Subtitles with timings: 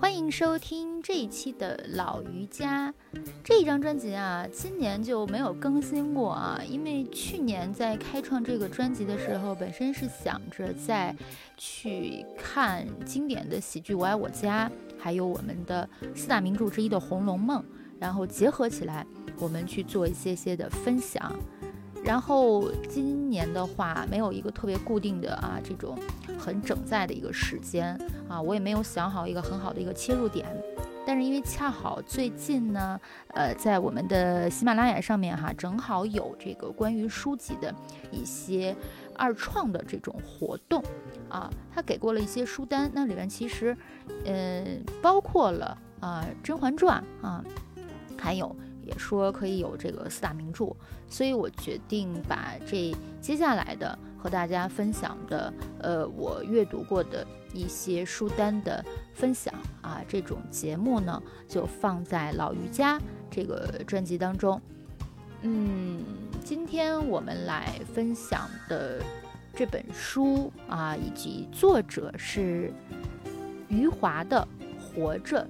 [0.00, 2.92] 欢迎收听这一期的老瑜伽。
[3.44, 11.14] 这一张专辑啊，今年就没有更新过啊，因为去年在开创这个专辑的时候，本身是想着再
[11.58, 17.62] 去看经典的喜剧《我爱我家》，还有我们的四大名著之一的《红楼梦》，
[17.98, 19.06] 然后结合起来，
[19.38, 21.30] 我们去做一些些的分享。
[22.02, 25.98] 然后今年的话，没有一个特别固定的啊，这种
[26.40, 27.96] 很整在的一个时间
[28.28, 30.46] 啊，我也没有想好一个很好的一个切入点。
[31.06, 37.74] 但是因为恰好最近呢，呃，在我们的喜马拉雅上面哈，正好有这个关于书籍的
[38.10, 38.76] 一些
[39.16, 40.82] 二创的这种活动
[41.28, 43.76] 啊，他给过了一些书单，那里面其实，
[44.24, 44.64] 呃，
[45.02, 47.44] 包括了啊《甄嬛传》啊，
[48.18, 48.54] 还有。
[48.90, 50.74] 也说可以有这个四大名著，
[51.08, 64.60] 所以我决定把这接下来的和大家分享的，呃，我阅读过的一些书单的分享啊，这种节目呢，就放在老瑜伽这个专辑当中。
[65.42, 66.02] 嗯，
[66.44, 69.00] 今天我们来分享的
[69.54, 72.72] 这本书啊，以及作者是
[73.68, 74.46] 余华的
[74.82, 75.42] 《活着》。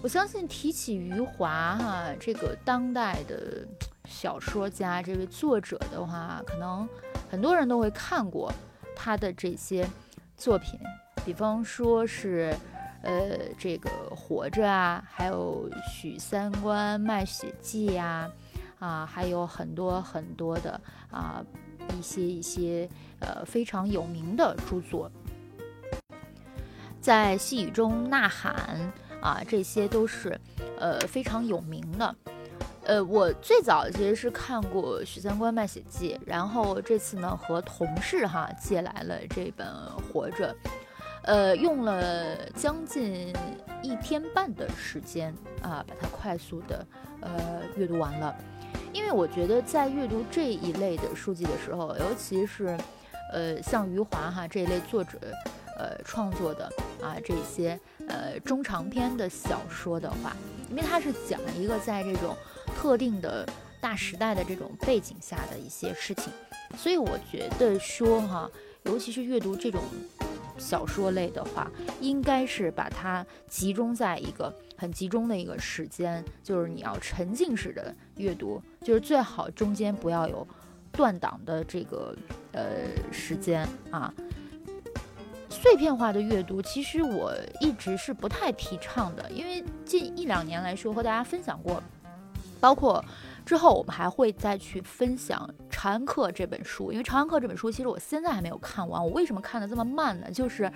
[0.00, 3.66] 我相信提起余华哈，这个当代的
[4.04, 6.88] 小说家，这位作者的话，可能
[7.28, 8.52] 很多人都会看过
[8.94, 9.86] 他的这些
[10.36, 10.78] 作品，
[11.24, 12.54] 比方说是，
[13.02, 18.30] 呃，这个活着啊，还有许三观卖血记呀，
[18.78, 21.44] 啊，还有很多很多的啊
[21.98, 25.10] 一些一些呃非常有名的著作，
[27.00, 28.92] 在细雨中呐喊。
[29.20, 30.38] 啊，这些都是，
[30.78, 32.14] 呃，非常有名的。
[32.84, 39.66] 呃，我最早其实是看过《许三观卖血记》，然后这次呢和同事哈借来了这本
[40.10, 40.54] 《活着》，
[41.24, 43.30] 呃，用了将近
[43.82, 46.86] 一天半的时间啊，把它快速的
[47.20, 48.34] 呃阅读完了。
[48.94, 52.74] 因为我觉得在阅读这一类的书籍的时候，尤其是
[53.34, 55.18] 呃像余华哈这一类作者。
[55.78, 56.64] 呃，创作的
[57.00, 57.78] 啊这些
[58.08, 60.36] 呃中长篇的小说的话，
[60.68, 62.36] 因为它是讲一个在这种
[62.76, 63.48] 特定的
[63.80, 66.32] 大时代的这种背景下的一些事情，
[66.76, 68.50] 所以我觉得说哈，
[68.82, 69.80] 尤其是阅读这种
[70.58, 80.44] 小说类的话，应该是把它集中在一个很集中的一个时间，就是你要沉浸式的阅读，就是最好中间不要有
[80.90, 82.12] 断档的这个
[82.50, 82.62] 呃
[83.12, 84.12] 时间啊。
[85.50, 91.82] 碎片化的阅读，其实我一直是不太提倡的，因为近一两年来说，和大家分享过，
[92.60, 93.04] 包括
[93.44, 99.02] 之后我们还会再去分享《长安客》这本书，因为《长安客》这本书其实我现在还没有看完。
[99.02, 100.30] 我为什么看的这么慢呢？
[100.30, 100.70] 就是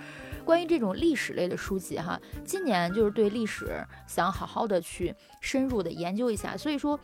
[0.44, 6.98] 关于这种历史类的书籍哈，今年就是对历史想好好的去深入的研究一下，所以说。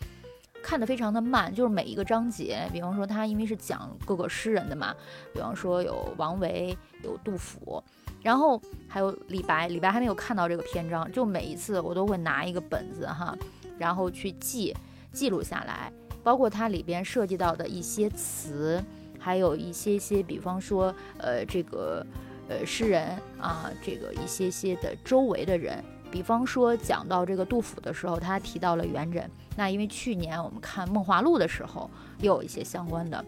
[0.69, 4.95] 看得非常的慢，就是每一个章节，比方说它因为是讲各个诗人的嘛，
[5.33, 7.83] 比方说有王维，有杜甫，
[8.21, 13.35] 然后还有李白，李白还没有看到这个篇章，就每一次我都会拿一个本子哈，
[13.79, 14.77] 然后去记
[15.11, 15.91] 记录下来，
[16.23, 18.85] 包括它里边涉及到的一些词，
[19.19, 22.05] 还有一些些，比方说呃这个
[22.47, 25.83] 呃诗人啊，这个一些些的周围的人。
[26.11, 29.25] 比方说讲到这个杜甫的时候，他提到了元稹。
[29.57, 33.25] 那因为去年我们看《梦华录》的时候，又有一些相关的。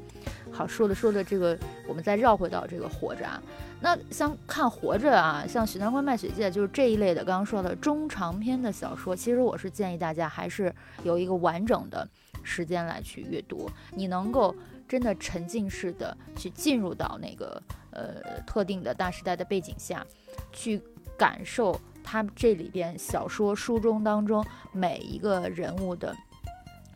[0.53, 1.59] 好，说着说着这个，
[1.89, 3.43] 我们再绕回到这个活着啊。
[3.81, 12.07] 那像看活着啊，像许三观卖血记，就是这一类的，刚刚说的中长篇的小说，其实我是建议大家还是有一个完整的
[12.45, 14.55] 时间来去阅读，你能够
[14.87, 20.07] 真的沉浸式的去进入到那个呃特定的大时代的背景下
[20.53, 20.81] 去
[21.19, 21.79] 感受。
[22.03, 26.11] 他这里边小说书中当中每一个人物的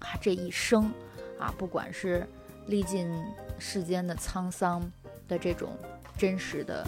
[0.00, 0.90] 啊这一生
[1.38, 2.26] 啊，不管是
[2.66, 3.08] 历尽
[3.58, 4.82] 世间的沧桑
[5.28, 5.76] 的这种
[6.16, 6.86] 真实的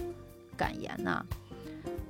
[0.57, 1.25] 感言呐，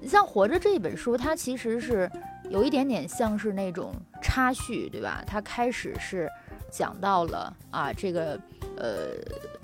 [0.00, 2.10] 你像《活着》这本书，它其实是
[2.50, 3.92] 有一点点像是那种
[4.22, 5.24] 插叙，对吧？
[5.26, 6.30] 它开始是
[6.70, 8.40] 讲到了啊这个
[8.76, 9.12] 呃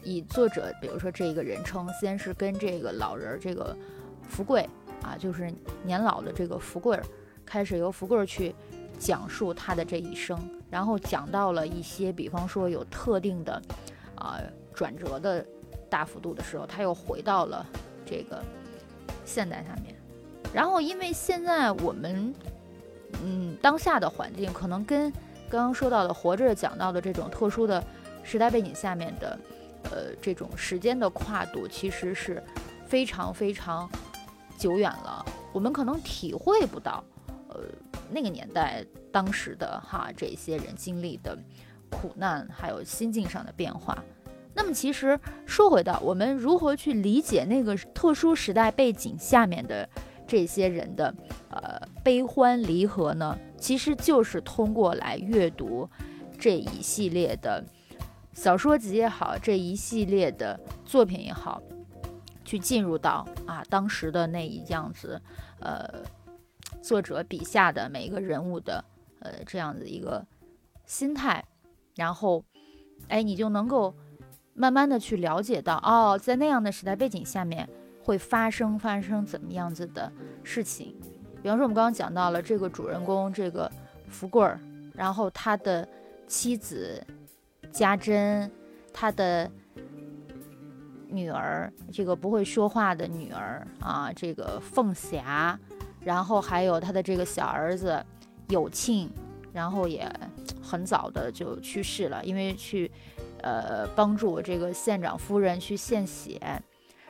[0.03, 3.77] 以作者比如说这个人称，先是跟这个老人这个
[4.29, 4.69] 福贵。
[5.03, 5.53] 啊，就是
[5.85, 7.03] 年老的这个福贵儿，
[7.45, 8.55] 开始由福贵儿去
[8.99, 10.39] 讲述他的这一生，
[10.71, 13.61] 然后讲到了一些，比方说有特定的
[14.15, 14.41] 啊
[14.73, 15.45] 转折的
[15.91, 17.67] 大幅度的时候，他又回到了
[18.07, 18.43] 这个
[19.25, 19.95] 现代下面。
[20.55, 22.33] 然后，因为现在我们
[23.23, 25.11] 嗯当下的环境，可能跟
[25.51, 27.83] 刚刚说到的活着讲到的这种特殊的
[28.23, 29.39] 时代背景下面的
[29.85, 32.43] 呃这种时间的跨度，其实是
[32.87, 33.91] 非常非常。
[34.63, 37.03] 久远了，我们可能体会不到，
[37.49, 37.63] 呃，
[38.13, 41.37] 那个年代当时的哈这些人经历的
[41.91, 43.99] 苦难，还有心境上的变化。
[44.55, 49.89] 那么，其实说回到我们如何去理解那个特殊时代背景下面的
[50.29, 51.13] 这些人的
[51.51, 53.37] 呃悲欢离合呢？
[53.59, 55.91] 其实就是通过来阅读
[56.39, 57.65] 这一系列的
[58.33, 61.61] 小说集也好，这一系列的作品也好，
[62.53, 65.19] 去进入到啊当时的那一样子，
[65.59, 66.05] 呃，
[66.83, 68.85] 作者笔下的每一个人物的
[69.21, 70.23] 呃这样子一个
[70.85, 71.43] 心态，
[71.95, 72.45] 然后，
[73.09, 73.95] 哎，你就能够。
[74.55, 77.67] 慢慢的去了解到，哦，在那样的时代背景下面
[78.05, 80.13] 会发生发生怎么样子的
[80.45, 80.95] 事情。
[81.43, 83.73] 比方说，我们刚刚讲到了这个主人公这个
[84.11, 84.61] 福贵儿，
[84.93, 85.89] 然后他的
[86.27, 87.03] 妻子
[87.71, 88.53] 家珍，
[88.93, 89.51] 他的
[91.13, 95.59] 女儿这个不会说话的女儿啊，这个凤霞，
[96.01, 98.05] 然后还有他的这个小儿子
[98.49, 99.09] 有庆，
[99.53, 100.11] 然后也
[100.63, 102.91] 很早的就去世了，因为去。
[103.45, 106.41] 呃，帮助这个县长夫人去献血，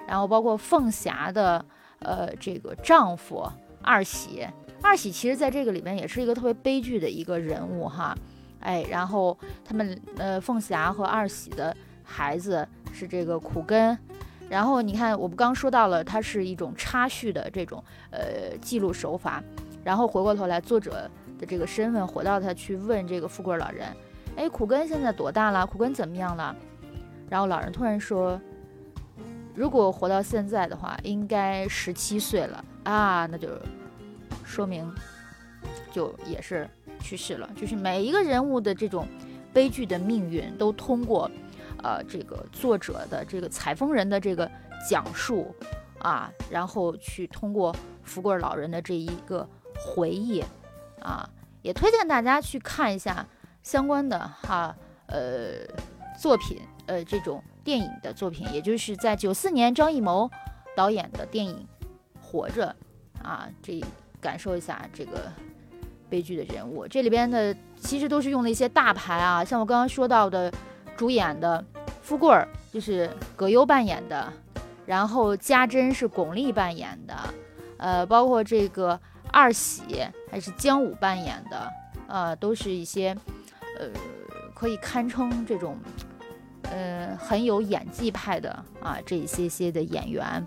[0.09, 1.63] 然后包括凤霞的
[1.99, 3.47] 呃这个丈夫
[3.83, 4.49] 二喜，
[4.81, 8.17] 二喜其实在这个里面也是一个特别悲剧的一个人物哈，
[8.61, 13.99] 哎，然后他们呃凤霞和二喜的孩子是这个苦根，
[14.49, 19.43] 然后你看我们刚说到了，它是一种插叙的这种呃记录手法，
[19.83, 23.89] 然后回过头来作者的这个身份回到他去问这个富贵老人。
[24.37, 25.67] 哎，苦根现在多大了？
[25.67, 26.55] 苦根怎么样了？
[27.29, 28.41] 然后老人突然说
[29.55, 33.49] ：“如果活到现在的话，应该十七岁了啊，那就
[34.45, 34.91] 说明
[35.91, 36.69] 就也是
[37.01, 37.49] 去世了。
[37.57, 39.07] 就是每一个人物的这种
[39.53, 41.31] 悲剧的命运，都通过
[41.83, 44.51] 呃这个作者的这个采风人的这个
[44.89, 45.55] 讲述
[45.99, 50.43] 啊，然后去通过福贵老人的这一个回忆
[51.01, 51.29] 啊，
[51.63, 53.27] 也推荐大家去看一下。”
[53.63, 54.75] 相关的哈
[55.07, 55.65] 呃
[56.19, 60.29] 作品呃这种电影的作品，也就是在九四年张艺谋
[60.75, 61.65] 导演的电影
[62.21, 62.75] 《活着》
[63.25, 63.81] 啊，这
[64.21, 65.31] 感受一下这个
[66.11, 66.89] 悲剧的人物。
[66.89, 70.53] 这里边的其实都是用了一些大牌啊，像我刚刚说到的
[70.97, 71.65] 主演的
[72.03, 74.31] 富贵儿就是葛优扮演的，
[74.85, 77.15] 然后家珍是巩俐扮演的，
[77.79, 79.01] 呃，包括这个
[79.31, 81.73] 二喜还是姜武扮演的，
[82.09, 83.17] 呃，都是一些。
[83.79, 83.89] 呃，
[84.55, 85.77] 可以堪称这种，
[86.65, 88.51] 呃，很有演技派的
[88.81, 90.47] 啊，这一些些的演员，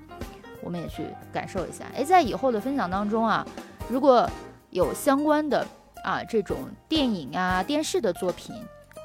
[0.61, 1.85] 我们也去感受一下。
[1.95, 3.45] 哎，在以后的分享当中啊，
[3.89, 4.29] 如果
[4.69, 5.65] 有相关的
[6.03, 6.57] 啊这种
[6.87, 8.55] 电影啊、电视的作品，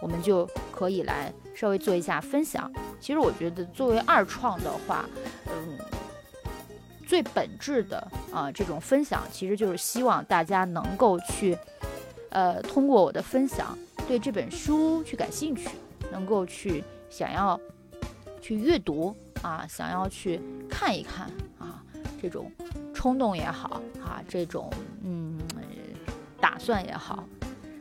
[0.00, 2.70] 我们就可以来稍微做一下分享。
[3.00, 5.08] 其实我觉得，作为二创的话，
[5.47, 5.79] 嗯，
[7.06, 11.56] 最本质的啊这种分享，其实就是希望大家能够去，
[12.31, 13.76] 呃，通过我的分享。
[14.08, 15.69] 对这本书去感兴趣，
[16.11, 17.58] 能够去想要
[18.41, 21.31] 去阅读啊，想要去看一看
[21.61, 21.81] 啊，
[22.20, 22.50] 这种
[22.93, 24.69] 冲动也好啊，这种
[25.05, 25.38] 嗯
[26.41, 27.25] 打算也好，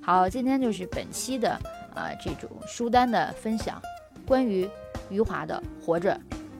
[0.04, 1.60] 好，今天就是本期的
[1.96, 3.82] 啊这种书单的分享，
[4.26, 4.70] 关于
[5.10, 6.14] 余华的《活着》。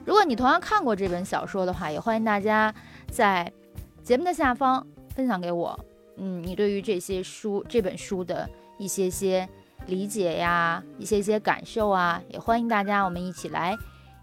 [0.04, 2.74] 如果你同样看过这本小说的话，也欢迎大家
[3.10, 3.52] 在
[4.02, 5.78] 节目的下方分享给我，
[6.16, 9.48] 嗯，你对于这些书这本书的一些些。
[9.86, 13.74] 理解呀，一些些感受啊，也欢迎大家，我们一起来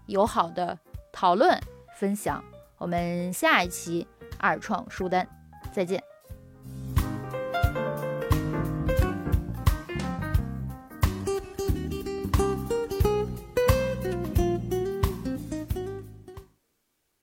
[0.06, 0.78] 友好的
[1.12, 1.60] 讨论
[1.96, 2.42] 分享。
[2.78, 4.06] 我们下一期
[4.38, 5.28] 二创书单，
[5.72, 6.00] 再见。